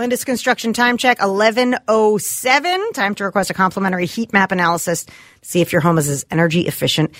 [0.00, 2.92] Lindus Construction Time Check 1107.
[2.92, 6.24] Time to request a complimentary heat map analysis to see if your home is as
[6.30, 7.14] energy efficient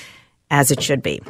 [0.50, 1.20] as it should be.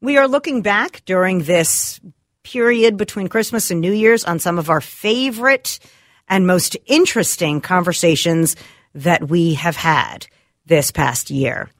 [0.00, 2.00] We are looking back during this
[2.42, 5.78] period between Christmas and New Year's on some of our favorite
[6.26, 8.56] and most interesting conversations
[8.92, 10.26] that we have had
[10.64, 11.70] this past year.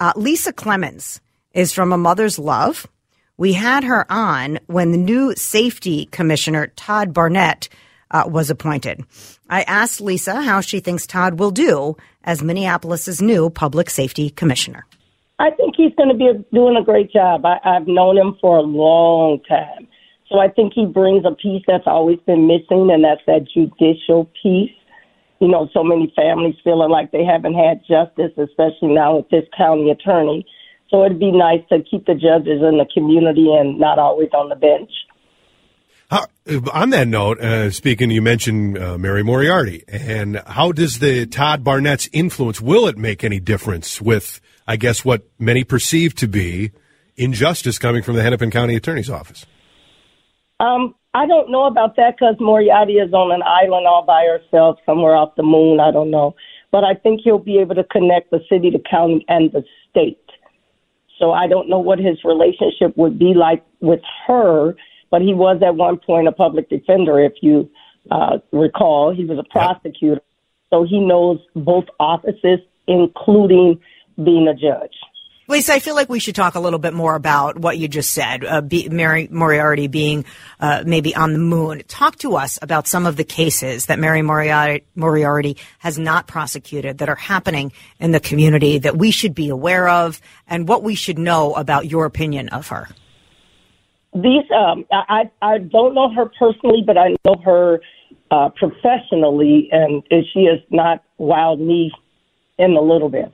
[0.00, 1.20] Uh, Lisa Clemons
[1.52, 2.88] is from A Mother's Love.
[3.36, 7.68] We had her on when the new safety commissioner, Todd Barnette,
[8.12, 9.04] uh, was appointed.
[9.50, 14.86] I asked Lisa how she thinks Todd will do as Minneapolis's new public safety commissioner.
[15.38, 17.44] I think he's going to be doing a great job.
[17.44, 19.88] I, I've known him for a long time.
[20.30, 24.30] So I think he brings a piece that's always been missing, and that's that judicial
[24.42, 24.70] piece.
[25.40, 29.44] You know, so many families feeling like they haven't had justice, especially now with this
[29.56, 30.46] county attorney.
[30.88, 34.48] So it'd be nice to keep the judges in the community and not always on
[34.48, 34.90] the bench.
[36.12, 36.26] How,
[36.74, 41.64] on that note, uh, speaking, you mentioned uh, Mary Moriarty, and how does the Todd
[41.64, 46.72] Barnette's influence will it make any difference with, I guess, what many perceive to be
[47.16, 49.46] injustice coming from the Hennepin County Attorney's Office?
[50.60, 54.80] Um, I don't know about that because Moriarty is on an island all by herself
[54.84, 55.80] somewhere off the moon.
[55.80, 56.34] I don't know,
[56.70, 60.20] but I think he'll be able to connect the city, the county, and the state.
[61.18, 64.74] So I don't know what his relationship would be like with her
[65.12, 67.70] but he was at one point a public defender, if you
[68.10, 69.14] uh, recall.
[69.14, 70.24] He was a prosecutor, yep.
[70.70, 73.78] so he knows both offices, including
[74.16, 74.94] being a judge.
[75.48, 78.12] Lisa, I feel like we should talk a little bit more about what you just
[78.12, 80.24] said, uh, be, Mary Moriarty being
[80.60, 81.82] uh, maybe on the moon.
[81.88, 86.98] Talk to us about some of the cases that Mary Moriarty, Moriarty has not prosecuted
[86.98, 90.94] that are happening in the community that we should be aware of and what we
[90.94, 92.88] should know about your opinion of her
[94.14, 97.80] these um I I don't know her personally, but I know her
[98.30, 100.02] uh, professionally, and
[100.32, 101.92] she has not wowed me
[102.58, 103.30] in a little bit.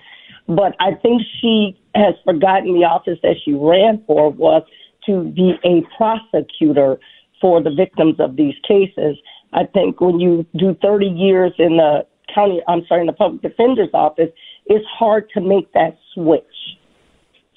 [0.49, 4.63] But I think she has forgotten the office that she ran for was
[5.07, 6.99] to be a prosecutor
[7.41, 9.17] for the victims of these cases.
[9.53, 13.43] I think when you do 30 years in the county, I'm sorry, in the public
[13.43, 14.31] defender's office,
[14.67, 16.43] it's hard to make that switch.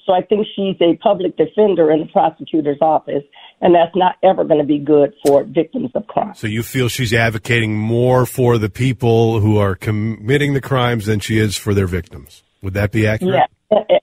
[0.04, 3.22] So I think she's a public defender in the prosecutor's office,
[3.60, 6.34] and that's not ever going to be good for victims of crime.
[6.34, 11.20] So you feel she's advocating more for the people who are committing the crimes than
[11.20, 12.42] she is for their victims.
[12.62, 13.34] Would that be accurate?
[13.34, 13.48] Yes.
[13.70, 13.98] Eh, eh,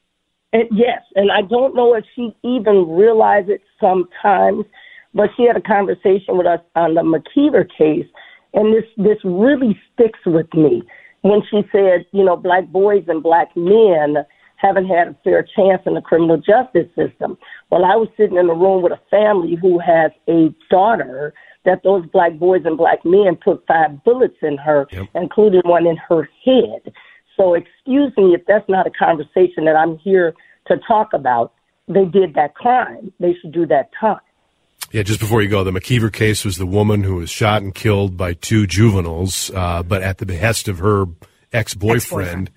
[0.53, 4.65] eh, yes, and I don't know if she even realizes it sometimes,
[5.13, 8.07] but she had a conversation with us on the McKeever case,
[8.53, 10.81] and this this really sticks with me
[11.21, 14.15] when she said, you know, black boys and black men
[14.59, 17.37] haven't had a fair chance in the criminal justice system.
[17.71, 21.33] Well, I was sitting in a room with a family who has a daughter
[21.65, 25.07] that those black boys and black men put five bullets in her, yep.
[25.15, 26.93] including one in her head.
[27.37, 30.33] So, excuse me if that's not a conversation that I'm here
[30.67, 31.53] to talk about.
[31.87, 33.11] They did that crime.
[33.19, 34.19] They should do that time.
[34.91, 37.73] Yeah, just before you go, the McKeever case was the woman who was shot and
[37.73, 41.05] killed by two juveniles, uh, but at the behest of her
[41.53, 41.95] ex-boyfriend.
[41.95, 42.51] ex-boyfriend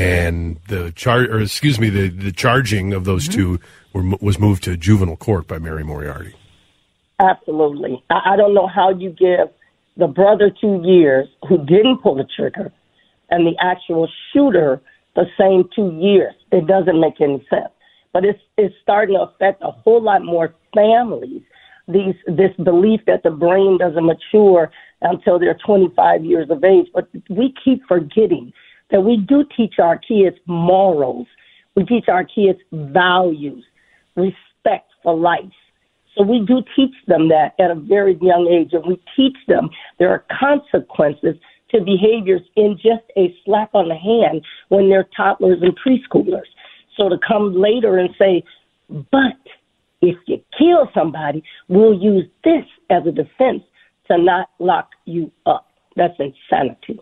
[0.00, 3.40] and the char or excuse me, the, the charging of those mm-hmm.
[3.40, 3.60] two
[3.92, 6.34] were, was moved to juvenile court by Mary Moriarty.
[7.18, 8.02] Absolutely.
[8.10, 9.48] I, I don't know how you give
[9.96, 12.72] the brother two years who didn't pull the trigger
[13.30, 14.80] and the actual shooter
[15.14, 16.34] the same two years.
[16.52, 17.70] It doesn't make any sense.
[18.12, 21.42] But it's it's starting to affect a whole lot more families.
[21.86, 24.70] These this belief that the brain doesn't mature
[25.02, 26.86] until they're 25 years of age.
[26.92, 28.52] But we keep forgetting
[28.90, 31.26] that we do teach our kids morals.
[31.76, 33.64] We teach our kids values,
[34.16, 35.44] respect for life.
[36.16, 39.70] So we do teach them that at a very young age, and we teach them
[39.98, 41.36] there are consequences
[41.70, 46.48] to behaviors in just a slap on the hand when they're toddlers and preschoolers.
[46.96, 48.42] So to come later and say,
[48.88, 49.38] but
[50.02, 53.62] if you kill somebody, we'll use this as a defense
[54.10, 55.68] to not lock you up.
[55.96, 57.00] That's insanity.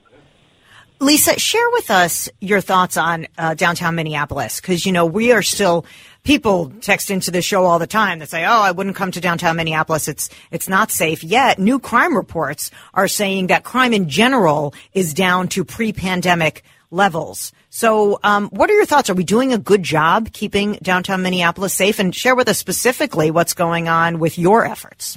[1.01, 5.43] Lisa, share with us your thoughts on uh, downtown Minneapolis because you know we are
[5.43, 5.87] still
[6.25, 9.21] people text into the show all the time that say, "Oh, I wouldn't come to
[9.21, 10.09] downtown Minneapolis.
[10.09, 15.15] It's it's not safe." Yet, new crime reports are saying that crime in general is
[15.15, 17.53] down to pre-pandemic levels.
[17.71, 19.09] So, um, what are your thoughts?
[19.09, 22.01] Are we doing a good job keeping downtown Minneapolis safe?
[22.01, 25.17] And share with us specifically what's going on with your efforts.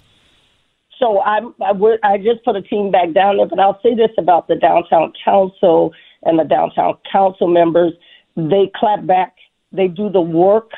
[1.01, 3.95] So I'm, I, would, I just put a team back down there, but I'll say
[3.95, 5.93] this about the downtown council
[6.23, 7.93] and the downtown council members.
[8.35, 9.35] They clap back.
[9.71, 10.71] They do the work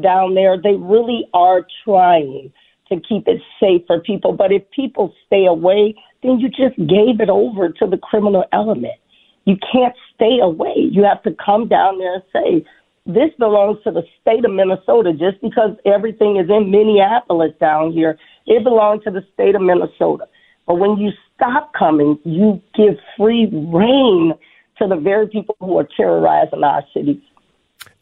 [0.00, 0.60] down there.
[0.60, 2.52] They really are trying
[2.88, 4.32] to keep it safe for people.
[4.32, 5.94] But if people stay away,
[6.24, 8.98] then you just gave it over to the criminal element.
[9.44, 10.74] You can't stay away.
[10.76, 12.66] You have to come down there and say,
[13.06, 18.18] this belongs to the state of Minnesota just because everything is in Minneapolis down here.
[18.50, 20.26] It belongs to the state of Minnesota.
[20.66, 24.34] But when you stop coming, you give free rein
[24.78, 27.22] to the very people who are terrorizing our cities.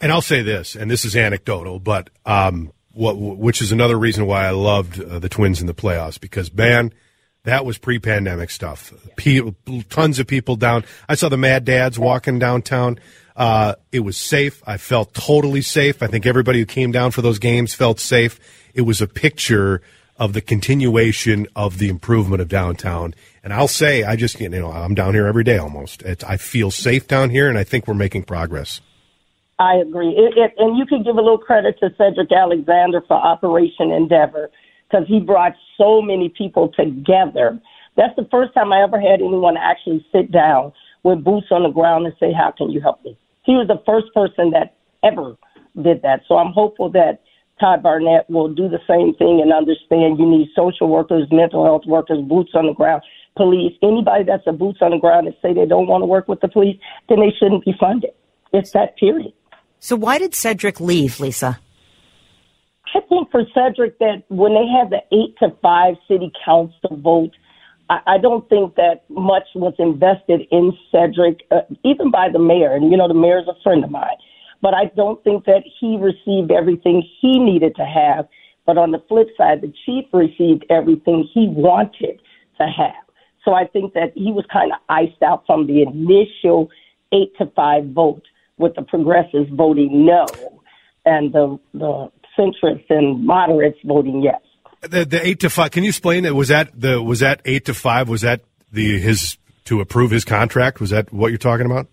[0.01, 4.27] And I'll say this, and this is anecdotal, but um, what, which is another reason
[4.27, 6.95] why I loved uh, the Twins in the playoffs because man,
[7.45, 8.93] that was pre-pandemic stuff.
[9.17, 9.55] People,
[9.91, 10.85] tons of people down.
[11.11, 12.99] I saw the Mad Dads walking downtown.
[13.37, 14.63] Uh, it was safe.
[14.67, 16.03] I felt totally safe.
[16.03, 18.41] I think everybody who came down for those games felt safe.
[18.75, 19.83] It was a picture
[20.19, 23.15] of the continuation of the improvement of downtown.
[23.45, 26.03] And I'll say, I just, you know, I'm down here every day almost.
[26.03, 28.81] It's, I feel safe down here, and I think we're making progress.
[29.59, 30.11] I agree.
[30.11, 34.51] It, it, and you can give a little credit to Cedric Alexander for Operation Endeavor
[34.89, 37.61] because he brought so many people together.
[37.97, 40.73] That's the first time I ever had anyone actually sit down
[41.03, 43.19] with boots on the ground and say, How can you help me?
[43.45, 45.37] He was the first person that ever
[45.83, 46.21] did that.
[46.29, 47.23] So I'm hopeful that
[47.61, 51.83] Todd Barnette will do the same thing and understand you need social workers, mental health
[51.87, 53.03] workers, boots on the ground,
[53.37, 53.73] police.
[53.83, 56.41] Anybody that's a boots on the ground and say they don't want to work with
[56.41, 56.77] the police,
[57.09, 58.11] then they shouldn't be funded.
[58.53, 59.33] It's that period.
[59.81, 61.61] So why did Cedric leave, Lisa?
[62.95, 67.33] I think for Cedric that when they had the eight to five city council vote,
[67.91, 72.73] I, I don't think that much was invested in Cedric, uh, even by the mayor.
[72.73, 74.17] And you know, the mayor's a friend of mine,
[74.61, 78.29] but I don't think that he received everything he needed to have.
[78.67, 82.21] But on the flip side, the chief received everything he wanted
[82.59, 83.05] to have.
[83.45, 86.69] So I think that he was kind of iced out from the initial
[87.13, 88.23] eight to five vote,
[88.59, 90.27] with the progressives voting no,
[91.07, 94.41] and the the centrists and moderates voting yes.
[94.83, 95.71] The, the eight to five.
[95.71, 96.35] Can you explain that?
[96.35, 98.09] Was that the was that eight to five?
[98.09, 100.81] Was that the his to approve his contract?
[100.81, 101.89] Was that what you're talking about?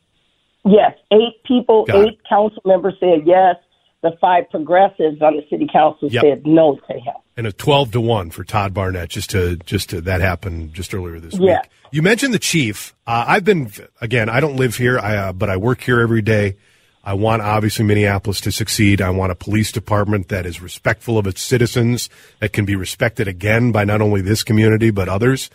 [0.66, 2.20] Yes, eight people, Got eight it.
[2.28, 3.56] council members said yes.
[4.02, 6.24] The five progressives on the city council yep.
[6.24, 7.14] said no to him.
[7.38, 9.10] And a twelve to one for Todd Barnette.
[9.10, 11.60] Just to just to that happened just earlier this yeah.
[11.62, 11.72] week.
[11.92, 12.94] You mentioned the chief.
[13.08, 13.72] Uh, I've been
[14.02, 14.30] again.
[14.30, 16.58] I don't live here, I, uh, but I work here every day.
[17.04, 19.02] I want obviously Minneapolis to succeed.
[19.02, 22.10] I want a police department that is respectful of its citizens,
[22.40, 25.50] that can be respected again by not only this community but others.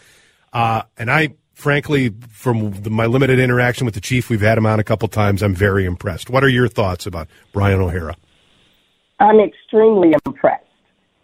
[0.52, 4.66] Uh, and I, frankly, from the, my limited interaction with the chief, we've had him
[4.66, 5.42] on a couple times.
[5.42, 6.30] I'm very impressed.
[6.30, 8.16] What are your thoughts about Brian O'Hara?
[9.20, 10.64] I'm extremely impressed.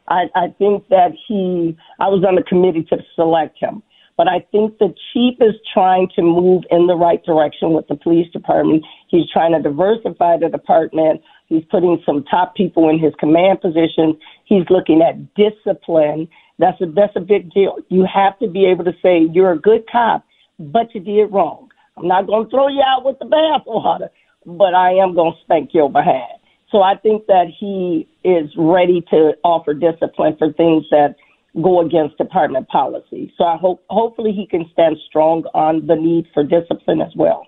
[0.09, 3.83] I, I think that he, I was on the committee to select him.
[4.17, 7.97] But I think the chief is trying to move in the right direction with the
[7.97, 8.83] police department.
[9.09, 11.21] He's trying to diversify the department.
[11.49, 14.19] He's putting some top people in his command position.
[14.45, 16.29] He's looking at discipline.
[16.59, 17.77] That's a, that's a big deal.
[17.89, 20.25] You have to be able to say you're a good cop,
[20.59, 21.69] but you did wrong.
[21.97, 24.09] I'm not going to throw you out with the bathwater,
[24.45, 26.41] but I am going to spank your behind.
[26.71, 31.15] So I think that he is ready to offer discipline for things that
[31.63, 33.33] go against department policy.
[33.39, 37.47] So I hope hopefully he can stand strong on the need for discipline as well.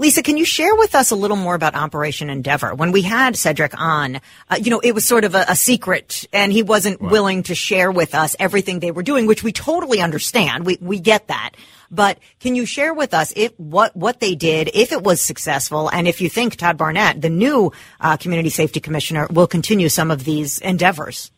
[0.00, 2.72] Lisa, can you share with us a little more about Operation Endeavor?
[2.72, 6.24] When we had Cedric on, uh, you know, it was sort of a, a secret
[6.32, 7.10] and he wasn't wow.
[7.10, 10.64] willing to share with us everything they were doing, which we totally understand.
[10.64, 11.50] We, we get that.
[11.90, 15.88] But can you share with us if what, what they did, if it was successful,
[15.88, 20.12] and if you think Todd Barnette, the new uh, community safety commissioner, will continue some
[20.12, 21.32] of these endeavors?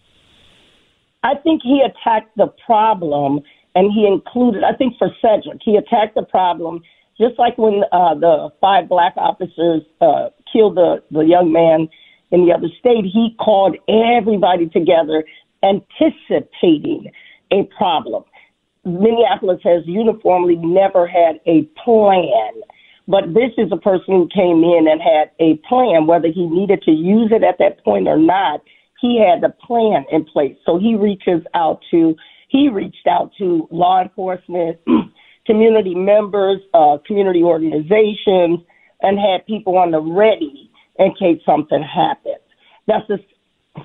[1.23, 3.41] I think he attacked the problem
[3.75, 6.83] and he included, I think for Cedric, he attacked the problem
[7.21, 11.89] just like when uh, the five black officers uh, killed the, the young man
[12.31, 15.25] in the other state, he called everybody together
[15.63, 17.11] anticipating
[17.53, 18.25] a problem.
[18.85, 22.53] Minneapolis has uniformly never had a plan,
[23.07, 26.81] but this is a person who came in and had a plan, whether he needed
[26.83, 28.63] to use it at that point or not
[29.01, 30.57] he had a plan in place.
[30.65, 32.15] So he reaches out to,
[32.49, 34.79] he reached out to law enforcement,
[35.51, 38.61] community members, uh, community organizations,
[39.03, 42.45] and had people on the ready in case something happens.
[42.87, 43.19] That's the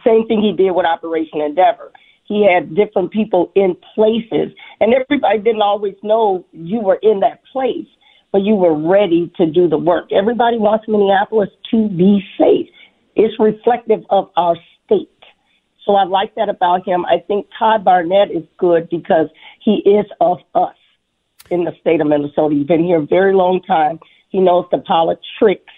[0.05, 1.91] Same thing he did with Operation Endeavor.
[2.25, 7.41] He had different people in places, and everybody didn't always know you were in that
[7.51, 7.87] place,
[8.31, 10.11] but you were ready to do the work.
[10.11, 12.67] Everybody wants Minneapolis to be safe.
[13.15, 15.09] It's reflective of our state.
[15.85, 17.05] So I like that about him.
[17.05, 19.27] I think Todd Barnette is good because
[19.63, 20.75] he is of us
[21.49, 22.55] in the state of Minnesota.
[22.55, 23.99] He's been here a very long time.
[24.29, 25.71] He knows the politics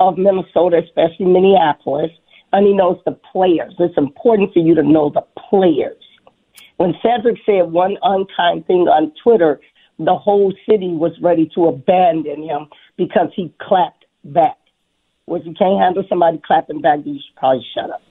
[0.00, 2.10] of Minnesota, especially Minneapolis,
[2.52, 3.74] and he knows the players.
[3.78, 6.02] It's important for you to know the players.
[6.76, 9.60] When Cedric said one unkind thing on Twitter,
[9.98, 12.66] the whole city was ready to abandon him
[12.96, 14.58] because he clapped back.
[15.26, 18.02] Well, if you can't handle somebody clapping back, you should probably shut up.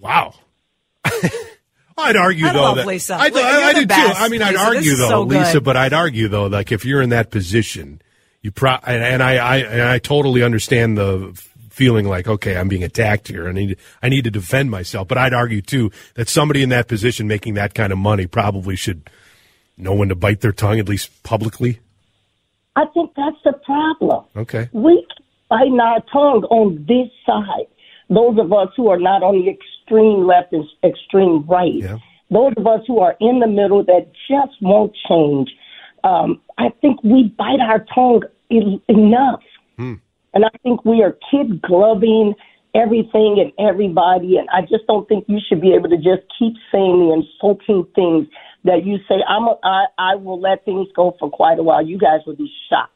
[0.00, 0.34] Wow.
[1.96, 3.14] I'd argue I though love that Lisa.
[3.14, 4.24] I, You're I, I do best, too.
[4.24, 4.64] I mean, I'd Lisa.
[4.64, 5.22] Argue though, so.
[5.22, 8.02] Lisa, but I'd argue though, like if you're in that position,
[8.42, 12.68] you pro and, and I, I and I totally understand the feeling like okay, I'm
[12.68, 15.08] being attacked here, I need I need to defend myself.
[15.08, 18.76] But I'd argue too that somebody in that position making that kind of money probably
[18.76, 19.08] should
[19.76, 21.80] know when to bite their tongue at least publicly.
[22.76, 24.24] I think that's the problem.
[24.36, 24.68] Okay.
[24.72, 27.68] We keep biting our tongue on this side.
[28.10, 29.48] Those of us who are not on the
[29.84, 31.74] extreme left and extreme right.
[31.74, 31.98] Yeah.
[32.30, 35.50] Those of us who are in the middle that just won't change.
[36.02, 39.42] Um, I think we bite our tongue en- enough.
[40.34, 42.34] And I think we are kid gloving
[42.74, 44.36] everything and everybody.
[44.36, 47.86] And I just don't think you should be able to just keep saying the insulting
[47.94, 48.26] things
[48.64, 49.16] that you say.
[49.28, 51.86] I'm a, I, I will let things go for quite a while.
[51.86, 52.93] You guys will be shocked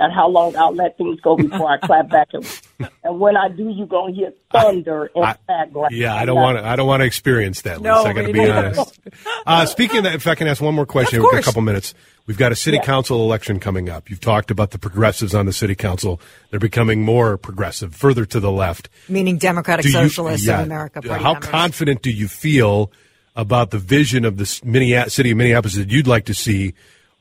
[0.00, 2.28] at how long I'll let things go before I clap back.
[2.32, 2.60] And,
[3.04, 5.94] and when I do, you're going to hear thunder in I- the background.
[5.94, 6.64] Yeah, I don't want to.
[6.66, 7.80] I don't want to experience that.
[7.80, 8.08] No, Lisa.
[8.08, 8.54] I got to be neither.
[8.54, 8.98] honest.
[9.46, 11.38] Uh, speaking of that, if I can ask one more question, Of we've got a
[11.38, 11.46] course.
[11.46, 11.94] couple minutes.
[12.26, 12.84] We've got a city Yeah.
[12.84, 14.08] council election coming up.
[14.10, 16.20] You've talked about the progressives on the city council.
[16.50, 18.88] They're becoming more progressive, further to the left.
[19.08, 20.60] Meaning Democratic Do you- Socialists yeah.
[20.60, 21.02] of America.
[21.02, 21.50] Party How members.
[21.50, 22.90] confident do you feel
[23.36, 26.72] about the vision of the city of Minneapolis that you'd like to see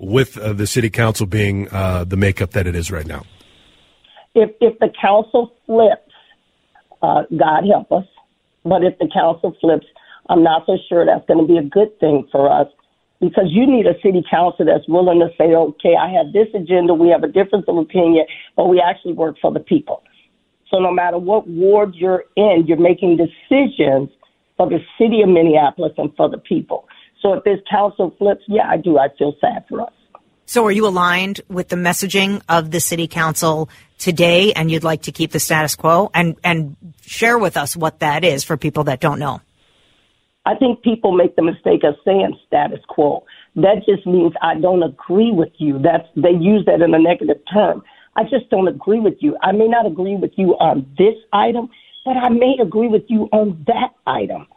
[0.03, 3.24] with uh, the city council being uh, the makeup that it is right now?
[4.36, 6.12] if if the council flips,
[7.01, 8.05] uh, God help us.
[8.63, 9.86] But if the council flips,
[10.29, 12.67] I'm not so sure that's going to be a good thing for us
[13.19, 16.93] because you need a city council that's willing to say, okay, I have this agenda,
[16.93, 20.03] we have a difference of opinion, but we actually work for the people.
[20.69, 24.10] So no matter what ward you're in, you're making decisions
[24.57, 26.88] for the city of Minneapolis and for the people.
[27.23, 28.99] So if this council flips, yeah, I do.
[28.99, 29.93] I feel sad for us.
[30.45, 35.03] So, are you aligned with the messaging of the city council today, and you'd like
[35.03, 36.11] to keep the status quo?
[36.13, 39.41] And and share with us what that is for people that don't know.
[40.45, 43.25] I think people make the mistake of saying status quo.
[43.55, 45.79] That just means I don't agree with you.
[45.79, 47.81] That's they use that in a negative term.
[48.17, 49.37] I just don't agree with you.
[49.41, 51.69] I may not agree with you on this item,
[52.03, 54.47] but I may agree with you on that item.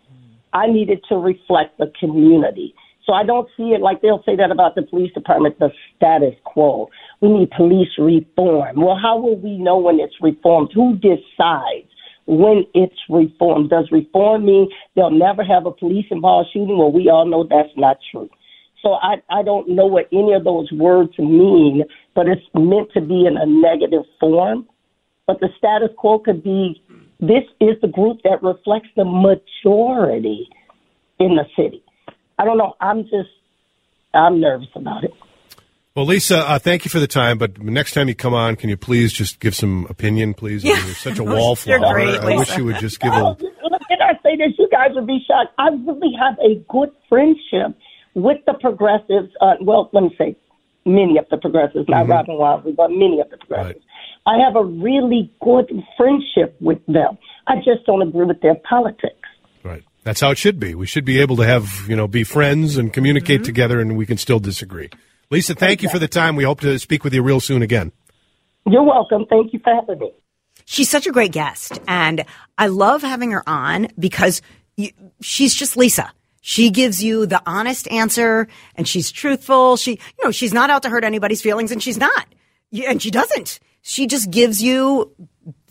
[0.57, 2.75] I need it to reflect the community.
[3.05, 6.35] So I don't see it like they'll say that about the police department, the status
[6.45, 6.89] quo.
[7.21, 8.81] We need police reform.
[8.81, 10.71] Well, how will we know when it's reformed?
[10.75, 11.89] Who decides
[12.27, 13.71] when it's reformed?
[13.71, 16.79] Does reform mean they'll never have a police involved shooting?
[16.79, 18.29] Well, we all know that's not true.
[18.83, 21.85] So I, I don't know what any of those words mean,
[22.15, 24.67] but it's meant to be in a negative form.
[25.27, 26.83] But the status quo could be
[27.21, 30.49] this is the group that reflects the majority
[31.19, 31.83] in the city.
[32.39, 32.75] I don't know.
[32.81, 33.31] I'm just,
[34.15, 35.13] I'm nervous about it.
[35.95, 37.39] Well, Lisa, uh, thank you for the time.
[37.39, 40.63] But next time you come on, can you please just give some opinion, please?
[40.65, 41.93] I mean, You're such a You're wallflower.
[41.95, 43.29] great, I wish you would just give Oh, a.
[43.71, 44.53] look, Can I say this?
[44.59, 45.55] You guys would be shocked.
[45.59, 47.75] I really have a good friendship
[48.15, 49.33] with the progressives.
[49.41, 50.37] Uh, well, let me say
[50.85, 53.85] many of the progressives, not Robin Wonsley, but many of the progressives.
[54.27, 57.17] I have a really good friendship with them.
[57.47, 59.15] I just don't agree with their politics.
[59.63, 59.85] Right.
[60.03, 60.75] That's how it should be.
[60.75, 63.47] We should be able to have, you know, be friends and communicate mm-hmm.
[63.47, 64.91] together and we can still disagree.
[65.31, 66.37] Lisa, thank you for the time.
[66.37, 67.93] We hope to speak with you real soon again.
[68.67, 69.27] You're welcome.
[69.29, 70.13] Thank you for having me.
[70.65, 72.25] She's such a great guest, and
[72.59, 74.43] I love having her on because
[74.77, 74.91] you,
[75.21, 76.13] she's just Lisa.
[76.41, 79.77] She gives you the honest answer, and she's truthful.
[79.77, 82.27] She, you know, she's not out to hurt anybody's feelings, and she's not,
[82.73, 83.61] and she doesn't.
[83.89, 85.13] She just gives you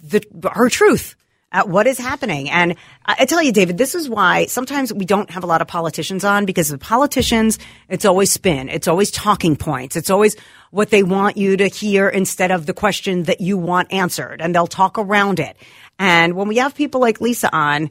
[0.01, 1.17] the her truth
[1.51, 2.49] at what is happening.
[2.49, 5.61] And I, I tell you, David, this is why sometimes we don't have a lot
[5.61, 10.37] of politicians on because the politicians, it's always spin, it's always talking points, it's always
[10.71, 14.55] what they want you to hear instead of the question that you want answered, and
[14.55, 15.57] they'll talk around it.
[15.99, 17.89] And when we have people like Lisa on,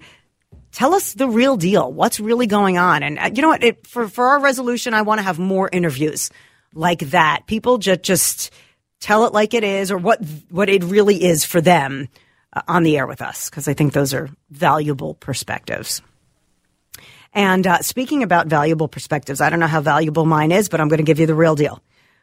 [0.72, 1.92] tell us the real deal.
[1.92, 3.02] What's really going on?
[3.02, 3.62] And uh, you know what?
[3.62, 6.30] It, for for our resolution, I want to have more interviews
[6.72, 7.42] like that.
[7.46, 8.50] People just just
[9.04, 10.20] tell it like it is, or what
[10.50, 12.08] what it really is for them.
[12.54, 16.00] uh, on the air with us because I think those are valuable perspectives.
[17.32, 20.88] And uh, speaking about valuable perspectives, I don't know how valuable mine is, but I'm
[20.88, 21.82] going to give you the real deal.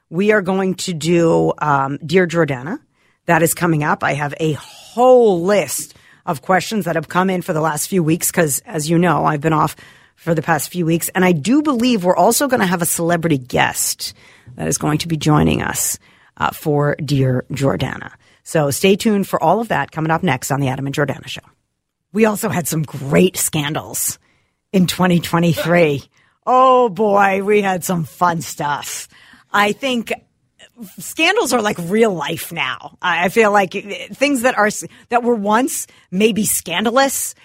[0.09, 2.79] We are going to do um, Dear Jordana.
[3.25, 4.03] That is coming up.
[4.03, 5.95] I have a whole list
[6.25, 9.25] of questions that have come in for the last few weeks because, as you know,
[9.25, 9.75] I've been off
[10.15, 11.09] for the past few weeks.
[11.09, 14.13] And I do believe we're also going to have a celebrity guest
[14.55, 15.99] that is going to be joining us
[16.41, 18.11] uh, for Dear Jordana.
[18.43, 21.27] So stay tuned for all of that coming up next on the Adam and Jordana
[21.27, 21.43] Show.
[22.11, 24.17] We also had some great scandals
[24.73, 26.03] in 2023.
[26.47, 29.07] oh boy, we had some fun stuff.
[29.53, 30.11] I think
[30.97, 32.97] scandals are like real life now.
[33.03, 34.69] I feel like things that are
[35.09, 37.35] that were once maybe scandalous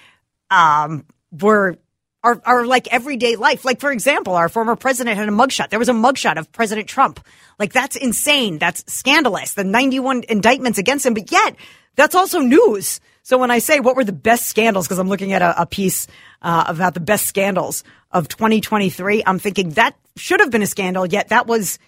[0.51, 1.77] um, were
[2.23, 3.65] are, are like everyday life.
[3.65, 5.71] Like, for example, our former president had a mugshot.
[5.71, 7.25] There was a mugshot of President Trump.
[7.59, 8.59] Like, that's insane.
[8.59, 9.55] That's scandalous.
[9.55, 11.57] The 91 indictments against him, but yet
[11.95, 13.01] that's also news.
[13.23, 15.67] So when I say what were the best scandals, because I'm looking at a, a
[15.67, 16.07] piece
[16.43, 17.83] uh, about the best scandals
[18.13, 21.79] of 2023, I'm thinking that should have been a scandal, yet that was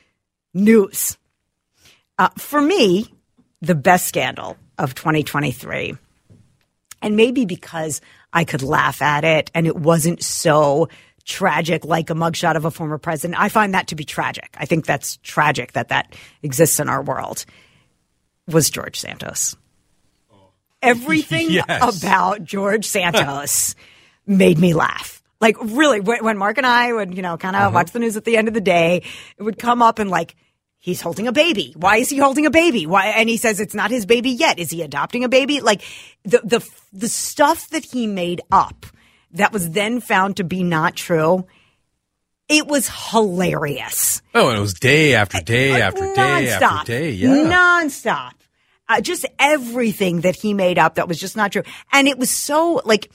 [0.53, 1.17] news.
[2.19, 3.13] Uh, for me,
[3.61, 5.97] the best scandal of 2023,
[7.03, 8.01] and maybe because
[8.33, 10.89] I could laugh at it and it wasn't so
[11.25, 13.41] tragic like a mugshot of a former president.
[13.41, 14.57] I find that to be tragic.
[14.59, 17.45] I think that's tragic that that exists in our world.
[18.49, 19.55] Was George Santos.
[20.81, 22.03] Everything yes.
[22.03, 23.75] about George Santos
[24.27, 25.23] made me laugh.
[25.41, 27.71] Like really, when Mark and I would, you know, kind of uh-huh.
[27.75, 29.03] watch the news at the end of the day,
[29.37, 30.35] it would come up and like,
[30.79, 31.75] he's holding a baby.
[31.77, 32.87] Why is he holding a baby?
[32.87, 33.07] Why?
[33.07, 34.59] And he says it's not his baby yet.
[34.59, 35.61] Is he adopting a baby?
[35.61, 35.83] Like
[36.25, 38.87] the the the stuff that he made up
[39.33, 41.47] that was then found to be not true.
[42.49, 44.23] It was hilarious.
[44.35, 46.73] Oh, and it was day after day after day Non-stop.
[46.73, 47.11] after day.
[47.11, 47.29] Yeah.
[47.29, 48.33] Nonstop.
[48.89, 51.63] Uh, just everything that he made up that was just not true.
[51.93, 53.11] And it was so like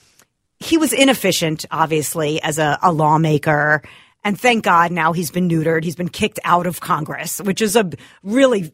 [0.60, 3.82] he was inefficient, obviously, as a, a lawmaker.
[4.24, 5.84] And thank God now he's been neutered.
[5.84, 7.90] He's been kicked out of Congress, which is a
[8.22, 8.72] really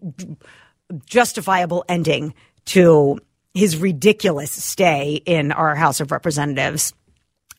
[1.06, 2.34] justifiable ending
[2.66, 3.18] to
[3.52, 6.94] his ridiculous stay in our House of Representatives.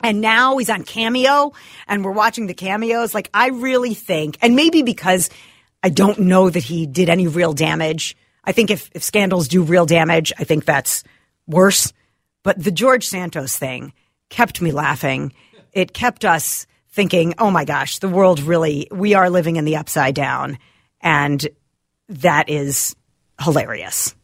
[0.03, 1.51] And now he's on Cameo
[1.87, 3.13] and we're watching the cameos.
[3.13, 5.29] Like, I really think, and maybe because
[5.83, 8.15] I don't know that he did any real damage.
[8.43, 11.03] I think if, if scandals do real damage, I think that's
[11.45, 11.93] worse.
[12.43, 13.93] But the George Santos thing
[14.29, 15.33] kept me laughing.
[15.73, 19.77] It kept us thinking, oh my gosh, the world really, we are living in the
[19.77, 20.57] upside down.
[21.01, 21.47] And
[22.09, 22.95] that is
[23.39, 24.15] hilarious.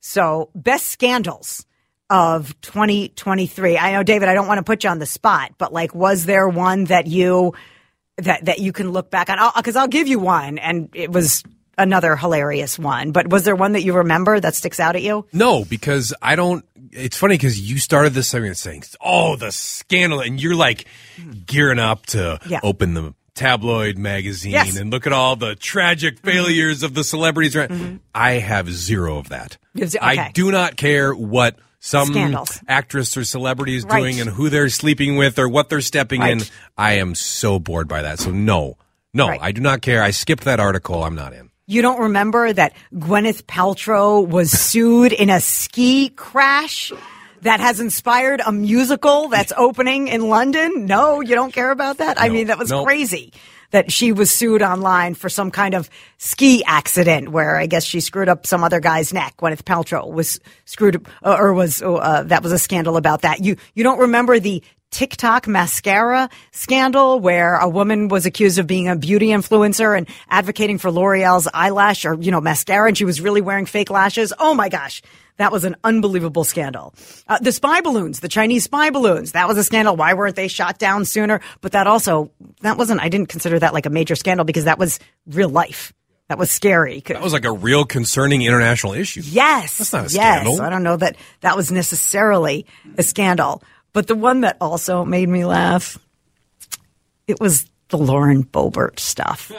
[0.00, 1.66] So, best scandals
[2.08, 3.78] of 2023.
[3.78, 6.24] I know, David, I don't want to put you on the spot, but like, was
[6.24, 7.54] there one that you,
[8.16, 9.38] that, that you can look back on?
[9.56, 11.44] Because I'll, I'll give you one, and it was
[11.78, 13.12] another hilarious one.
[13.12, 15.26] But was there one that you remember that sticks out at you?
[15.32, 16.64] No, because I don't.
[16.90, 20.86] It's funny because you started this segment saying, "Oh, the scandal," and you're like
[21.46, 22.60] gearing up to yeah.
[22.62, 24.76] open the tabloid magazine yes.
[24.76, 26.28] and look at all the tragic mm-hmm.
[26.28, 26.86] failures mm-hmm.
[26.86, 27.54] of the celebrities.
[27.54, 27.96] Mm-hmm.
[28.14, 29.56] I have zero of that.
[29.78, 29.98] Okay.
[29.98, 32.60] I do not care what some Scandals.
[32.68, 34.00] actress or celebrity is right.
[34.00, 36.32] doing and who they're sleeping with or what they're stepping right.
[36.32, 36.42] in.
[36.76, 38.18] I am so bored by that.
[38.18, 38.76] So no,
[39.14, 39.40] no, right.
[39.40, 40.02] I do not care.
[40.02, 41.02] I skipped that article.
[41.02, 41.49] I'm not in.
[41.70, 46.92] You don't remember that Gwyneth Paltrow was sued in a ski crash
[47.42, 50.86] that has inspired a musical that's opening in London?
[50.86, 52.16] No, you don't care about that?
[52.16, 53.32] No, I mean, that was crazy
[53.70, 58.00] that she was sued online for some kind of ski accident where I guess she
[58.00, 59.36] screwed up some other guy's neck.
[59.36, 63.44] Gwyneth Paltrow was screwed up, or was, uh, that was a scandal about that.
[63.44, 68.88] You, you don't remember the TikTok mascara scandal where a woman was accused of being
[68.88, 73.20] a beauty influencer and advocating for L'Oreal's eyelash or, you know, mascara and she was
[73.20, 74.32] really wearing fake lashes.
[74.38, 75.02] Oh my gosh.
[75.36, 76.92] That was an unbelievable scandal.
[77.26, 79.96] Uh, the spy balloons, the Chinese spy balloons, that was a scandal.
[79.96, 81.40] Why weren't they shot down sooner?
[81.62, 84.78] But that also, that wasn't, I didn't consider that like a major scandal because that
[84.78, 85.94] was real life.
[86.28, 87.00] That was scary.
[87.00, 89.22] That was like a real concerning international issue.
[89.24, 89.78] Yes.
[89.78, 90.52] That's not a scandal.
[90.52, 90.60] Yes.
[90.60, 92.66] I don't know that that was necessarily
[92.98, 93.62] a scandal.
[93.92, 95.98] But the one that also made me laugh,
[97.26, 99.52] it was the Lauren Boebert stuff.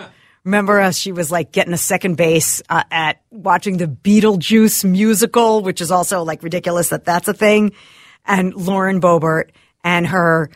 [0.44, 5.62] Remember, uh, she was like getting a second base uh, at watching the Beetlejuice musical,
[5.62, 7.74] which is also like ridiculous that that's a thing.
[8.26, 9.52] And Lauren Boebert
[9.84, 10.50] and her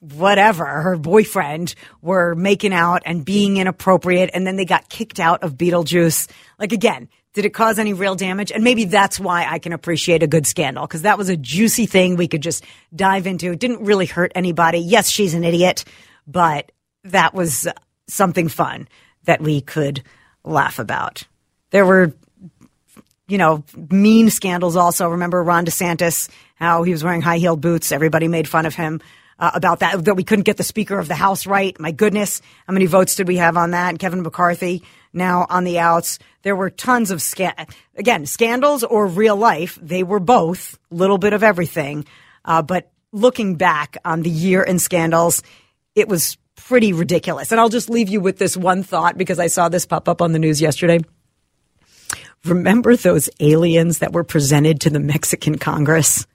[0.00, 4.30] whatever, her boyfriend were making out and being inappropriate.
[4.34, 6.30] And then they got kicked out of Beetlejuice.
[6.58, 8.50] Like again, did it cause any real damage?
[8.50, 11.86] And maybe that's why I can appreciate a good scandal because that was a juicy
[11.86, 13.52] thing we could just dive into.
[13.52, 14.78] It didn't really hurt anybody.
[14.78, 15.84] Yes, she's an idiot,
[16.26, 16.72] but
[17.04, 17.68] that was
[18.06, 18.88] something fun
[19.24, 20.02] that we could
[20.44, 21.24] laugh about.
[21.70, 22.14] There were
[23.26, 25.08] you know, mean scandals also.
[25.08, 27.92] Remember Ron DeSantis, how he was wearing high heeled boots.
[27.92, 29.00] Everybody made fun of him.
[29.36, 31.78] Uh, about that, that we couldn't get the Speaker of the House right.
[31.80, 33.88] My goodness, how many votes did we have on that?
[33.88, 34.84] And Kevin McCarthy
[35.14, 36.18] now on the outs.
[36.42, 39.78] There were tons of sca- again scandals or real life.
[39.80, 42.06] They were both, little bit of everything.
[42.44, 45.42] Uh, but looking back on the year in scandals,
[45.94, 47.52] it was pretty ridiculous.
[47.52, 50.20] And I'll just leave you with this one thought because I saw this pop up
[50.20, 51.00] on the news yesterday.
[52.44, 56.26] Remember those aliens that were presented to the Mexican Congress?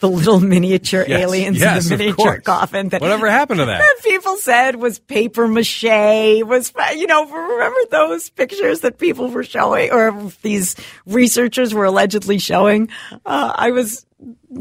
[0.00, 2.88] The little miniature yes, aliens yes, in the miniature coffin.
[2.88, 3.78] That, Whatever happened to that?
[3.78, 6.42] That people said was paper mache.
[6.42, 12.38] Was you know remember those pictures that people were showing, or these researchers were allegedly
[12.38, 12.88] showing?
[13.26, 14.06] Uh, I was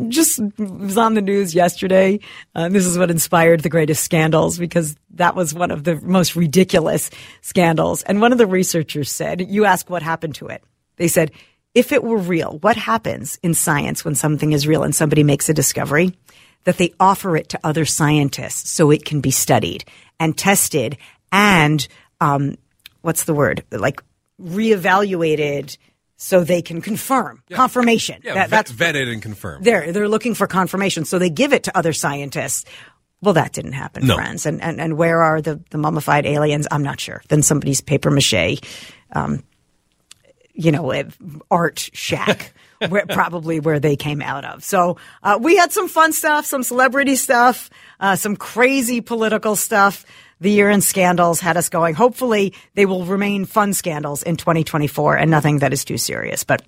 [0.09, 2.19] just was on the news yesterday.
[2.53, 6.35] Uh, this is what inspired the greatest scandals because that was one of the most
[6.35, 7.09] ridiculous
[7.41, 8.03] scandals.
[8.03, 10.63] And one of the researchers said, "You ask what happened to it."
[10.97, 11.31] They said,
[11.73, 15.49] "If it were real, what happens in science when something is real and somebody makes
[15.49, 16.17] a discovery?"
[16.65, 19.85] That they offer it to other scientists so it can be studied
[20.19, 20.97] and tested
[21.31, 21.87] and
[22.19, 22.55] um,
[23.01, 24.01] what's the word like
[24.41, 25.77] reevaluated
[26.17, 27.55] so they can confirm yeah.
[27.55, 28.21] confirmation.
[28.23, 29.63] Yeah, that, that's vetted and confirmed.
[29.63, 32.65] They're they're looking for confirmation, so they give it to other scientists.
[33.21, 34.15] Well, that didn't happen, no.
[34.15, 34.45] friends.
[34.45, 36.67] And, and and where are the the mummified aliens?
[36.69, 37.21] I'm not sure.
[37.29, 38.59] Then somebody's paper mache,
[39.13, 39.43] um,
[40.59, 41.03] you know,
[41.49, 42.53] art shack.
[42.87, 44.63] where, probably where they came out of.
[44.63, 47.69] So uh, we had some fun stuff, some celebrity stuff,
[47.99, 50.05] uh, some crazy political stuff
[50.39, 51.95] the year in scandals had us going.
[51.95, 56.45] Hopefully, they will remain fun scandals in 2024 and nothing that is too serious.
[56.45, 56.61] But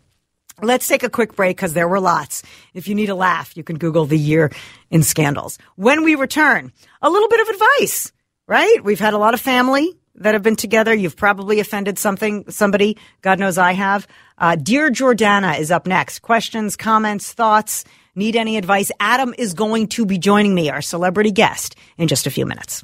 [0.63, 2.43] Let's take a quick break because there were lots.
[2.75, 4.51] If you need a laugh, you can Google the year
[4.91, 5.57] in scandals.
[5.75, 8.11] When we return, a little bit of advice,
[8.47, 8.83] right?
[8.83, 9.91] We've had a lot of family
[10.23, 10.93] that have been together.
[10.93, 12.97] You've probably offended something, somebody.
[13.21, 14.07] God knows I have.
[14.37, 16.19] Uh, Dear Jordana is up next.
[16.19, 17.85] Questions, comments, thoughts.
[18.15, 18.91] Need any advice?
[18.99, 22.83] Adam is going to be joining me, our celebrity guest, in just a few minutes.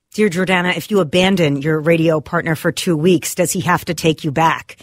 [0.13, 3.93] Dear Jordana, if you abandon your radio partner for two weeks, does he have to
[3.93, 4.75] take you back?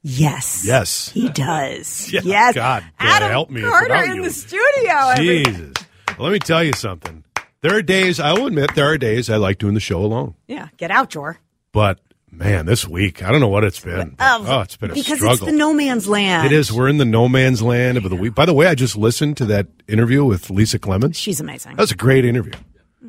[0.00, 0.64] Yes.
[0.66, 1.10] Yes.
[1.10, 2.10] He does.
[2.12, 2.54] yeah, yes.
[2.54, 3.60] God, Adam help me.
[3.60, 4.22] Carter in you.
[4.22, 5.14] the studio.
[5.16, 5.74] Jesus.
[6.16, 7.22] Well, let me tell you something.
[7.60, 10.36] There are days, I will admit, there are days I like doing the show alone.
[10.46, 10.68] Yeah.
[10.78, 11.38] Get out, Jor.
[11.72, 14.16] But man, this week, I don't know what it's been.
[14.18, 15.34] Um, oh, it's been a because struggle.
[15.34, 16.46] it's the no man's land.
[16.46, 16.72] It is.
[16.72, 18.34] We're in the no man's land of the week.
[18.34, 21.16] By the way, I just listened to that interview with Lisa Clemons.
[21.16, 21.76] She's amazing.
[21.76, 22.54] That was a great interview.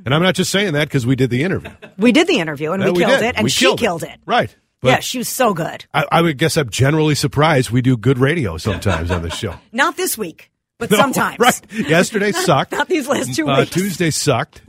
[0.05, 1.71] And I'm not just saying that because we did the interview.
[1.97, 3.23] We did the interview and we, we killed did.
[3.23, 4.09] it, and we she killed, killed it.
[4.09, 4.19] it.
[4.25, 4.55] Right.
[4.81, 5.85] But yeah, she was so good.
[5.93, 9.55] I, I, would guess I'm generally surprised we do good radio sometimes on the show.
[9.71, 11.39] Not this week, but no, sometimes.
[11.39, 11.61] Right.
[11.71, 12.73] Yesterday sucked.
[12.73, 13.71] Not these last two uh, weeks.
[13.71, 14.61] Tuesday sucked.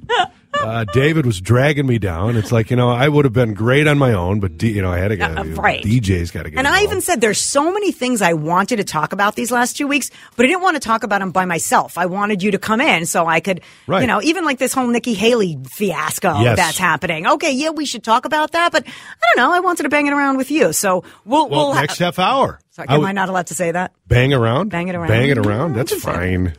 [0.61, 2.37] Uh, David was dragging me down.
[2.37, 4.83] It's like you know I would have been great on my own, but D, you
[4.83, 5.83] know I had to get uh, right.
[5.83, 6.59] DJ's got to get.
[6.59, 6.81] And involved.
[6.81, 9.87] I even said there's so many things I wanted to talk about these last two
[9.87, 11.99] weeks, but I didn't want to talk about them by myself.
[11.99, 14.01] I wanted you to come in so I could, right.
[14.01, 16.57] you know, even like this whole Nikki Haley fiasco yes.
[16.57, 17.27] that's happening.
[17.27, 19.53] Okay, yeah, we should talk about that, but I don't know.
[19.53, 21.49] I wanted to bang it around with you, so we'll.
[21.49, 22.61] Well, we'll next ha- half hour.
[22.71, 23.93] Sorry, am I, not allowed to say that?
[24.09, 24.71] Bang around.
[24.71, 25.09] Bang it around.
[25.09, 25.75] Bang it around.
[25.75, 26.55] That's fine.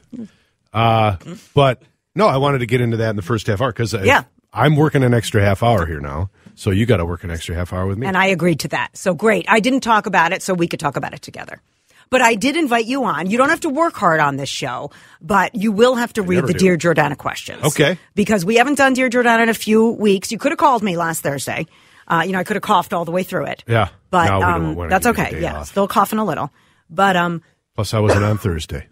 [0.71, 1.17] Uh,
[1.53, 1.81] but
[2.15, 4.23] no, I wanted to get into that in the first half hour because yeah.
[4.54, 6.30] I'm working an extra half hour here now.
[6.56, 8.08] So you got to work an extra half hour with me.
[8.08, 8.95] And I agreed to that.
[8.95, 9.45] So great.
[9.49, 11.62] I didn't talk about it so we could talk about it together.
[12.10, 13.30] But I did invite you on.
[13.30, 16.25] You don't have to work hard on this show, but you will have to I
[16.25, 16.60] read the do.
[16.60, 17.63] Dear Jordana questions.
[17.63, 17.97] Okay.
[18.13, 20.32] Because we haven't done Dear Jordana in a few weeks.
[20.32, 21.65] You could have called me last Thursday.
[22.08, 23.63] Uh, you know, I could have coughed all the way through it.
[23.67, 23.89] Yeah.
[24.12, 25.41] But um, that's okay.
[25.41, 25.60] Yeah.
[25.60, 25.67] Off.
[25.69, 26.51] Still coughing a little.
[26.89, 27.41] But um
[27.73, 28.88] Plus I wasn't on Thursday.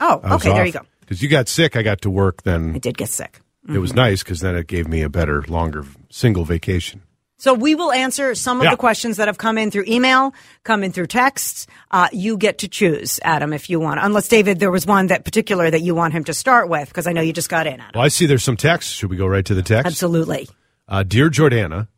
[0.00, 0.80] Oh, okay, there you go.
[1.04, 2.74] Because you got sick, I got to work then.
[2.74, 3.40] I did get sick.
[3.66, 3.76] Mm-hmm.
[3.76, 7.02] It was nice because then it gave me a better, longer single vacation.
[7.36, 8.70] So we will answer some of Yeah.
[8.70, 11.66] the questions that have come in through email, come in through texts.
[11.90, 14.00] Uh, you get to choose, Adam, if you want.
[14.02, 17.06] Unless David, there was one that particular that you want him to start with because
[17.06, 17.74] I know you just got in.
[17.80, 17.90] Adam.
[17.94, 18.94] Well, I see there's some text.
[18.94, 19.86] Should we go right to the text?
[19.86, 20.48] Absolutely.
[20.88, 21.88] Uh, Dear Jordana,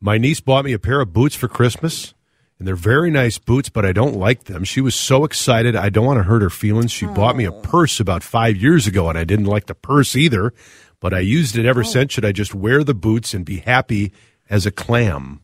[0.00, 2.14] my niece bought me a pair of boots for Christmas,
[2.58, 4.64] and they're very nice boots, but I don't like them.
[4.64, 5.76] She was so excited.
[5.76, 6.90] I don't want to hurt her feelings.
[6.90, 7.60] She bought me a oh.
[7.60, 10.54] purse about five years ago, and I didn't like the purse either,
[11.00, 11.84] but I used it ever oh.
[11.84, 12.12] since.
[12.12, 14.12] Should I just wear the boots and be happy
[14.48, 15.40] as a clam?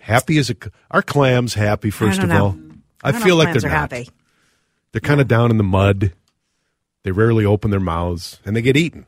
[0.00, 0.56] Happy as a.
[0.90, 2.44] Are clams happy, first I don't of know.
[2.44, 2.58] all?
[3.02, 3.92] I, I feel like they're not.
[3.92, 4.08] happy.
[4.92, 6.12] They're kind of down in the mud.
[7.04, 9.06] They rarely open their mouths, and they get eaten.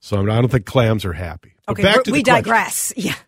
[0.00, 1.54] So I don't think clams are happy.
[1.66, 2.92] But okay, we digress.
[2.96, 3.18] Yes.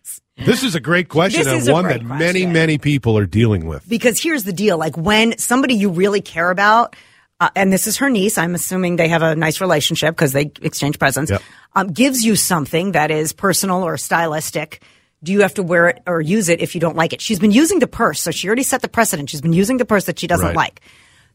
[0.45, 2.17] This is a great question and one that question.
[2.17, 3.87] many, many people are dealing with.
[3.87, 4.77] Because here's the deal.
[4.77, 6.95] Like when somebody you really care about,
[7.39, 10.51] uh, and this is her niece, I'm assuming they have a nice relationship because they
[10.61, 11.41] exchange presents, yep.
[11.75, 14.81] um, gives you something that is personal or stylistic.
[15.23, 17.21] Do you have to wear it or use it if you don't like it?
[17.21, 19.29] She's been using the purse, so she already set the precedent.
[19.29, 20.55] She's been using the purse that she doesn't right.
[20.55, 20.81] like.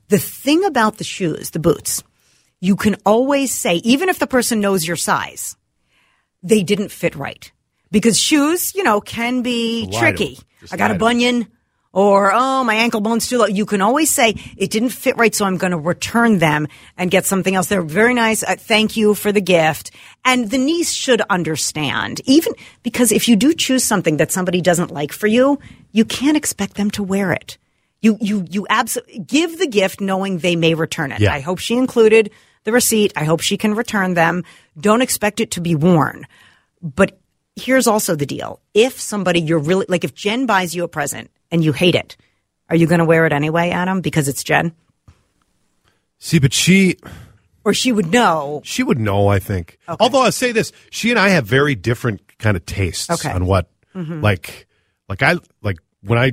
[0.08, 2.02] The thing about the shoes, the boots,
[2.60, 5.56] you can always say, even if the person knows your size,
[6.42, 7.50] they didn't fit right
[7.94, 10.36] because shoes, you know, can be tricky.
[10.72, 11.46] I got a bunion
[11.92, 13.46] or, oh, my ankle bone's too low.
[13.46, 15.32] You can always say it didn't fit right.
[15.32, 16.66] So I'm going to return them
[16.98, 17.68] and get something else.
[17.68, 18.42] They're very nice.
[18.42, 19.92] Uh, thank you for the gift.
[20.24, 24.90] And the niece should understand even because if you do choose something that somebody doesn't
[24.90, 25.60] like for you,
[25.92, 27.58] you can't expect them to wear it.
[28.02, 31.20] You, you, you absolutely give the gift knowing they may return it.
[31.20, 31.32] Yeah.
[31.32, 32.32] I hope she included
[32.64, 33.12] the receipt.
[33.14, 34.42] I hope she can return them.
[34.76, 36.26] Don't expect it to be worn.
[36.82, 37.20] But
[37.56, 38.60] here's also the deal.
[38.74, 42.16] If somebody you're really like, if Jen buys you a present and you hate it,
[42.68, 44.72] are you going to wear it anyway, Adam, because it's Jen?
[46.18, 46.96] See, but she.
[47.64, 48.60] Or she would know.
[48.64, 49.78] She would know, I think.
[49.88, 49.96] Okay.
[50.00, 53.30] Although I'll say this, she and I have very different kind of tastes okay.
[53.30, 54.20] on what, mm-hmm.
[54.20, 54.66] like,
[55.08, 56.32] like I like when I,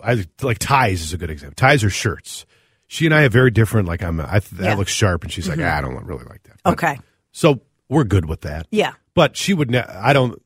[0.00, 1.54] I like ties is a good example.
[1.56, 2.46] Ties or shirts.
[2.86, 3.88] She and I have very different.
[3.88, 4.74] Like I'm, I that yeah.
[4.74, 5.60] looks sharp, and she's mm-hmm.
[5.60, 6.60] like, ah, I don't really like that.
[6.64, 6.98] But, okay.
[7.32, 8.66] So we're good with that.
[8.70, 8.92] Yeah.
[9.14, 9.70] But she would.
[9.70, 10.40] Ne- I don't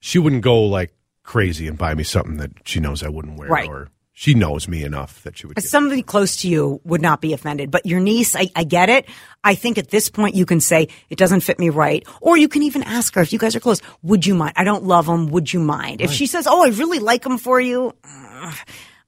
[0.00, 3.48] she wouldn't go like crazy and buy me something that she knows I wouldn't wear
[3.48, 3.68] right.
[3.68, 5.62] or she knows me enough that she would.
[5.62, 9.06] Somebody close to you would not be offended, but your niece, I, I, get it.
[9.44, 12.48] I think at this point you can say it doesn't fit me right, or you
[12.48, 13.80] can even ask her if you guys are close.
[14.02, 14.54] Would you mind?
[14.56, 15.28] I don't love them.
[15.28, 16.00] Would you mind?
[16.00, 16.10] Right.
[16.10, 17.94] If she says, "Oh, I really like them for you,"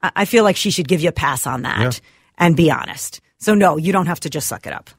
[0.00, 2.00] I feel like she should give you a pass on that yeah.
[2.38, 3.20] and be honest.
[3.38, 4.90] So no, you don't have to just suck it up.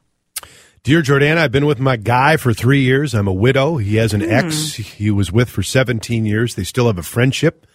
[0.84, 3.14] Dear Jordana, I've been with my guy for three years.
[3.14, 3.76] I'm a widow.
[3.76, 4.32] He has an mm.
[4.32, 6.56] ex he was with for 17 years.
[6.56, 7.68] They still have a friendship,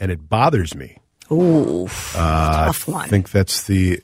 [0.00, 0.98] and it bothers me.
[1.30, 3.04] Ooh, uh, tough one.
[3.04, 4.02] I think that's the,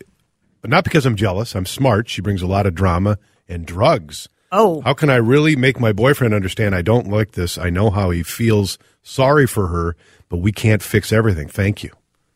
[0.61, 1.57] but not because I'm jealous.
[1.57, 2.09] I'm smart.
[2.09, 4.29] She brings a lot of drama and drugs.
[4.53, 4.83] Oh.
[4.83, 7.59] How can I really make my boyfriend understand I don't like this?
[7.59, 9.96] I know how he feels sorry for her,
[10.29, 11.48] but we can't fix everything.
[11.48, 11.90] Thank you.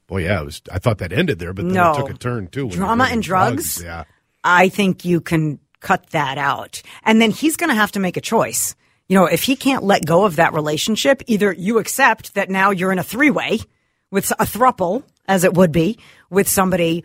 [0.09, 1.93] Boy, yeah, was, I thought that ended there, but then no.
[1.93, 2.71] it took a turn too.
[2.71, 3.77] Drama and drugs?
[3.77, 3.85] drugs?
[3.85, 4.05] Yeah.
[4.43, 6.81] I think you can cut that out.
[7.03, 8.75] And then he's going to have to make a choice.
[9.09, 12.71] You know, if he can't let go of that relationship, either you accept that now
[12.71, 13.61] you're in a three way
[14.11, 15.99] with a thruple, as it would be,
[16.31, 17.05] with somebody.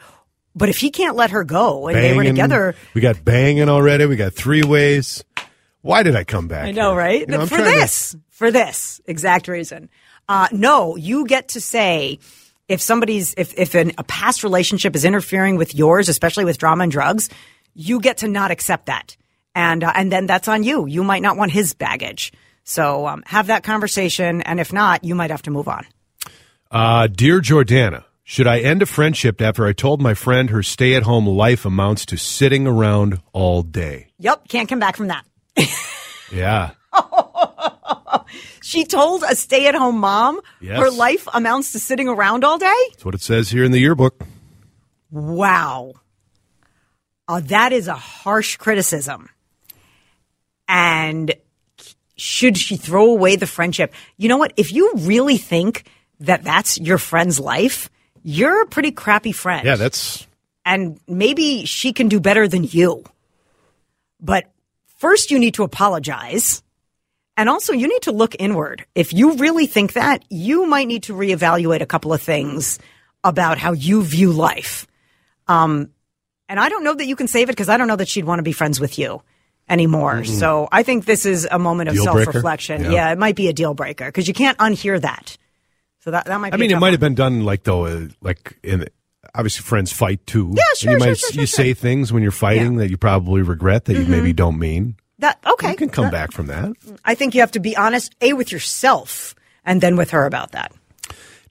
[0.56, 2.76] But if he can't let her go and banging, they were together.
[2.94, 4.06] We got banging already.
[4.06, 5.24] We got three ways.
[5.82, 6.68] Why did I come back?
[6.68, 7.00] I know, here?
[7.00, 7.20] right?
[7.22, 8.20] You know, for this, to...
[8.30, 9.90] for this exact reason.
[10.30, 12.20] Uh, no, you get to say
[12.68, 16.84] if somebody's, if, if an, a past relationship is interfering with yours, especially with drama
[16.84, 17.30] and drugs,
[17.78, 19.16] you get to not accept that.
[19.56, 20.88] And, uh, and then that's on you.
[20.88, 22.34] You might not want his baggage.
[22.63, 24.42] So um, have that conversation.
[24.42, 25.86] And if not, you might have to move on.
[26.70, 30.96] Uh, Dear Jordana, should I end a friendship after I told my friend her stay
[30.96, 34.08] at home life amounts to sitting around all day?
[34.20, 34.48] Yep.
[34.50, 35.26] Can't come back from that.
[36.32, 36.72] yeah.
[38.62, 40.80] she told a stay at home mom yes.
[40.80, 42.76] her life amounts to sitting around all day?
[42.92, 44.22] That's what it says here in the yearbook.
[45.12, 45.94] Wow.
[47.28, 49.30] Uh, that is a harsh criticism.
[50.68, 51.34] And
[52.16, 53.94] should she throw away the friendship?
[54.18, 54.54] You know what?
[54.58, 55.84] If you really think
[56.20, 57.90] that that's your friend's life,
[58.24, 59.66] you're a pretty crappy friend.
[59.66, 60.26] Yeah, that's.
[60.66, 63.04] And maybe she can do better than you.
[64.20, 64.46] But
[64.98, 66.63] first, you need to apologize.
[67.38, 68.86] And also, you need to look inward.
[68.96, 72.80] If you really think that, you might need to reevaluate a couple of things
[73.24, 74.88] about how you view life.
[75.48, 75.92] Um,
[76.50, 78.26] and I don't know that you can save it because I don't know that she'd
[78.26, 79.22] want to be friends with you
[79.70, 80.16] anymore.
[80.16, 80.34] Mm-hmm.
[80.34, 82.84] So I think this is a moment of self reflection.
[82.84, 82.92] Yeah.
[82.92, 83.12] yeah.
[83.12, 85.38] it might be a deal breaker because you can't unhear that.
[86.00, 86.92] So that, that might I mean, it might one.
[86.92, 88.88] have been done like, though, uh, like in
[89.36, 90.54] obviously friends fight too.
[90.56, 90.92] Yeah, sure.
[90.92, 92.80] And you sure, might sure, you say things when you're fighting yeah.
[92.80, 94.04] that you probably regret that mm-hmm.
[94.04, 94.96] you maybe don't mean.
[95.20, 95.72] That okay.
[95.72, 96.74] You can come that, back from that.
[97.04, 100.52] I think you have to be honest, a with yourself, and then with her about
[100.52, 100.72] that.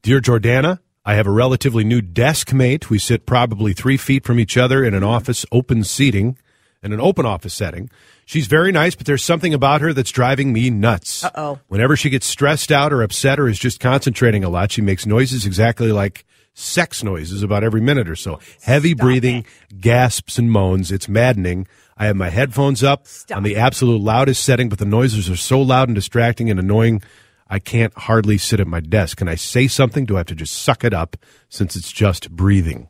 [0.02, 2.90] Dear Jordana, I have a relatively new desk mate.
[2.90, 6.36] We sit probably three feet from each other in an office open seating,
[6.82, 7.88] in an open office setting.
[8.24, 11.22] She's very nice, but there's something about her that's driving me nuts.
[11.22, 11.58] Uh oh.
[11.68, 15.06] Whenever she gets stressed out or upset or is just concentrating a lot, she makes
[15.06, 18.40] noises exactly like sex noises about every minute or so.
[18.62, 19.80] Heavy Stop breathing, it.
[19.80, 20.90] gasps, and moans.
[20.90, 21.68] It's maddening.
[21.96, 23.36] I have my headphones up Stop.
[23.36, 27.00] on the absolute loudest setting, but the noises are so loud and distracting and annoying
[27.48, 29.18] I can't hardly sit at my desk.
[29.18, 30.04] Can I say something?
[30.04, 31.16] Do I have to just suck it up
[31.48, 32.88] since it's just breathing?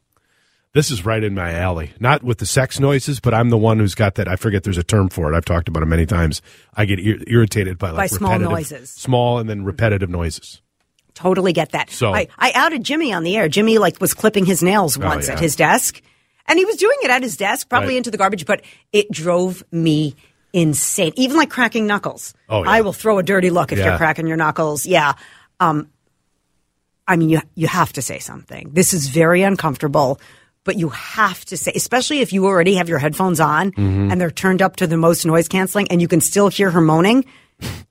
[0.72, 1.92] This is right in my alley.
[2.00, 4.28] Not with the sex noises, but I'm the one who's got that.
[4.28, 5.36] I forget there's a term for it.
[5.36, 6.42] I've talked about it many times.
[6.74, 8.90] I get ir- irritated by like by small noises.
[8.90, 10.60] small and then repetitive noises.
[11.14, 11.88] Totally get that.
[11.90, 13.48] So- I, I outed Jimmy on the air.
[13.48, 15.36] Jimmy like was clipping his nails oh, once Oh, yeah.
[15.36, 16.02] at his desk,
[16.46, 17.96] and he was doing it at his desk, probably Right.
[17.98, 18.44] into the garbage.
[18.44, 20.14] But it drove me
[20.56, 21.12] insane.
[21.16, 22.34] Even like cracking knuckles.
[22.48, 22.70] Oh, yeah.
[22.70, 23.88] I will throw a dirty look if Yeah.
[23.90, 24.86] you're cracking your knuckles.
[24.86, 25.12] Yeah.
[25.60, 25.88] Um,
[27.06, 28.70] I mean, you you have to say something.
[28.72, 30.18] This is very uncomfortable,
[30.64, 34.10] but you have to say, especially if you already have your headphones on Mm-hmm.
[34.10, 36.80] and they're turned up to the most noise canceling, and you can still hear her
[36.80, 37.24] moaning.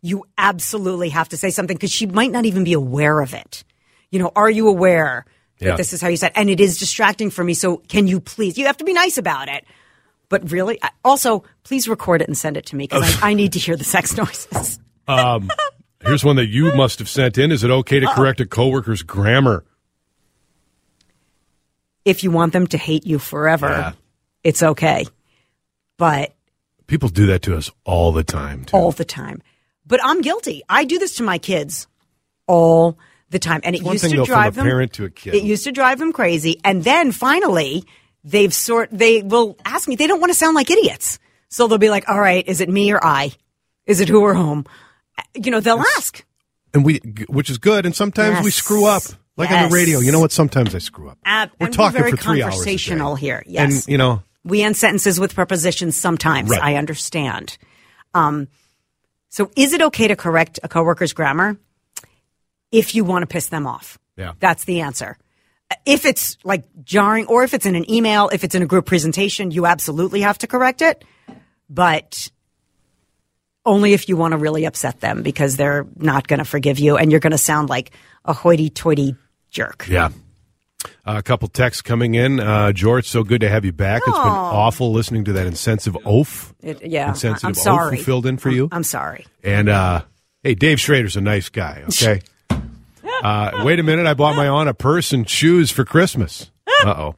[0.01, 3.63] You absolutely have to say something because she might not even be aware of it.
[4.11, 5.25] You know, are you aware
[5.59, 5.75] that Yeah.
[5.77, 6.31] this is how you said?
[6.35, 7.53] And it is distracting for me.
[7.53, 8.57] So can you please?
[8.57, 9.63] You have to be nice about it.
[10.29, 13.53] But really, also, please record it and send it to me because I, I need
[13.53, 14.79] to hear the sex noises.
[15.07, 15.51] Um,
[16.03, 17.51] here's one that you must have sent in.
[17.51, 19.63] Is it okay to correct a coworker's grammar?
[22.03, 23.91] If you want them to hate you forever, Yeah.
[24.43, 25.05] it's okay.
[25.97, 26.33] But
[26.87, 28.65] People do that to us all the time.
[28.65, 28.77] Too.
[28.77, 29.41] all the time.
[29.87, 30.61] But I'm guilty.
[30.69, 31.87] I do this to my kids
[32.47, 32.97] all
[33.31, 34.65] the time, and it used to drive a them.
[34.65, 35.33] parent to a kid.
[35.33, 37.85] It used to drive them crazy, and then finally,
[38.25, 38.89] they've sort.
[38.91, 39.95] They will ask me.
[39.95, 42.67] They don't want to sound like idiots, so they'll be like, "All right, is it
[42.67, 43.31] me or I?
[43.85, 44.65] Is it who or whom?"
[45.33, 46.25] You know, they'll ask.
[46.73, 46.97] and we,
[47.29, 47.85] which is good.
[47.85, 49.03] And sometimes we screw up,
[49.37, 49.99] like on the radio.
[49.99, 50.33] You know what?
[50.33, 51.17] Sometimes I screw up.
[51.25, 52.55] We're we're talking very for three hours.
[52.55, 53.85] conversational here, yes.
[53.85, 56.49] and you know, We end sentences with prepositions sometimes.
[56.49, 56.61] Right.
[56.61, 57.57] I understand.
[58.13, 58.47] Um,
[59.29, 61.57] so is it okay to correct a coworker's grammar
[62.71, 63.97] if you want to piss them off?
[64.17, 64.33] Yeah.
[64.39, 65.17] That's the answer.
[65.85, 68.85] If it's like jarring or if it's in an email, if it's in a group
[68.85, 71.03] presentation, you absolutely have to correct it.
[71.69, 72.29] But
[73.65, 76.97] only if you want to really upset them because they're not going to forgive you
[76.97, 77.91] and you're going to sound like
[78.23, 79.15] a hoity toity
[79.49, 79.87] jerk.
[79.89, 80.09] yeah.
[81.03, 82.39] Uh, a couple texts coming in.
[82.39, 84.03] Uh, George, so good to have you back.
[84.05, 86.53] It's been awful listening to that insensitive oaf.
[86.61, 87.09] It, yeah.
[87.09, 87.97] Insensitive I'm oaf sorry.
[87.97, 88.69] who filled in for you.
[88.71, 89.25] I'm sorry.
[89.43, 90.03] And uh,
[90.43, 91.83] hey, Dave Schrader's a nice guy.
[91.89, 92.21] Okay.
[93.23, 96.51] Uh, wait a minute, I bought my aunt a purse and shoes for Christmas.
[96.83, 97.15] Uh oh.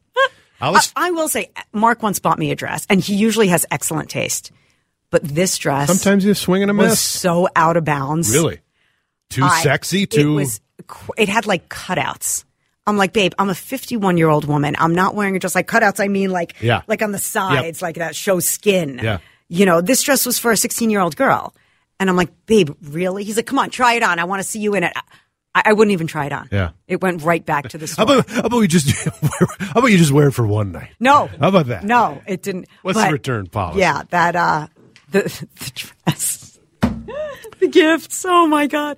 [0.60, 3.66] I was I will say, Mark once bought me a dress, and he usually has
[3.72, 4.52] excellent taste.
[5.10, 7.00] But this dress sometimes you swing and a was miss.
[7.00, 8.32] so out of bounds.
[8.34, 8.60] Really,
[9.30, 10.04] too I- sexy.
[10.04, 10.34] It Too.
[10.36, 10.60] was.
[11.18, 12.44] It had like cutouts.
[12.86, 14.76] I'm like, babe, I'm a 51 year old woman.
[14.80, 16.00] I'm not wearing a dress like cutouts.
[16.00, 16.84] I mean, like, Yeah.
[16.88, 19.00] like on the sides, like that show skin.
[19.04, 19.18] Yeah.
[19.50, 21.54] You know, this dress was for a 16 year old girl,
[22.00, 23.24] and I'm like, babe, really?
[23.26, 24.20] He's like, come on, try it on.
[24.20, 24.94] I want to see you in it.
[25.58, 26.50] I, I wouldn't even try it on.
[26.52, 26.72] Yeah.
[26.88, 28.20] It went right back to the how store.
[28.20, 28.90] about how about we just
[29.60, 30.92] how about you just wear it for one night?
[31.00, 31.28] No.
[31.40, 31.84] How about that?
[31.84, 32.68] No, it didn't.
[32.84, 33.80] What's the return policy?
[33.80, 34.68] Yeah, that uh
[35.12, 35.22] the
[35.56, 35.72] the
[36.06, 36.60] dress.
[37.60, 38.26] the gifts.
[38.26, 38.98] Oh my god.